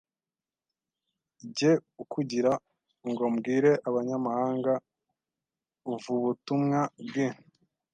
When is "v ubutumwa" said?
6.03-6.79